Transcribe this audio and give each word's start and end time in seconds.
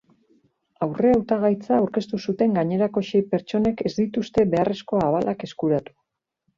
Aurrehautagaitza 0.85 1.75
aurkeztu 1.83 2.21
zuten 2.27 2.57
gainerako 2.61 3.05
sei 3.13 3.23
pertsonek 3.37 3.87
ez 3.91 3.95
dituzte 4.01 4.51
beharrezko 4.57 5.07
abalak 5.09 5.51
eskuratu. 5.53 6.01